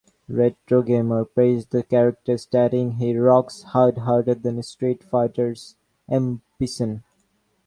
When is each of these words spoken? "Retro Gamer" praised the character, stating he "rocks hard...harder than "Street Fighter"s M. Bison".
"Retro 0.27 0.81
Gamer" 0.81 1.25
praised 1.25 1.69
the 1.69 1.83
character, 1.83 2.35
stating 2.35 2.93
he 2.93 3.15
"rocks 3.15 3.61
hard...harder 3.61 4.33
than 4.33 4.63
"Street 4.63 5.03
Fighter"s 5.03 5.75
M. 6.09 6.41
Bison". 6.59 7.03